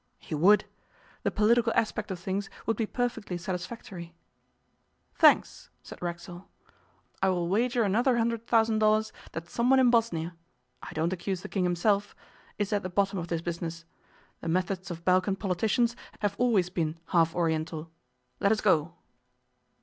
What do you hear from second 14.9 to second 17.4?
Balkan politicians have always been half